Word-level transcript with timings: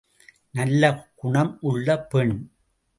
நல்ல 0.51 0.83
குணம் 1.15 1.57
உள்ள 1.61 1.97
பெண். 1.99 2.35